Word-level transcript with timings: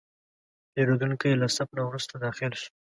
پیرودونکی 0.73 1.31
له 1.41 1.47
صف 1.55 1.69
نه 1.77 1.83
وروسته 1.85 2.13
داخل 2.25 2.51
شو. 2.61 2.69